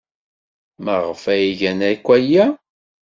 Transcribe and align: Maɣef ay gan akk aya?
Maɣef 0.83 1.23
ay 1.33 1.45
gan 1.59 1.79
akk 1.91 2.05
aya? 2.17 2.45